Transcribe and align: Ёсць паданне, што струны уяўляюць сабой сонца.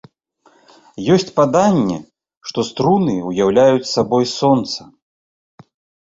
Ёсць 1.15 1.25
паданне, 1.39 1.97
што 2.51 2.59
струны 2.69 3.13
уяўляюць 3.29 3.89
сабой 3.95 4.25
сонца. 4.39 4.81